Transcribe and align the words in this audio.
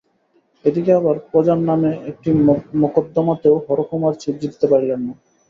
এ 0.65 0.75
দিকে 0.75 0.91
আবার 0.95 1.15
প্রজার 1.27 1.59
নামে 1.69 1.91
একটি 2.11 2.29
মকদ্দমাতেও 2.81 3.55
হরকুমার 3.65 4.13
জিতিতে 4.19 4.65
পারিলেন 4.71 5.01
না। 5.01 5.13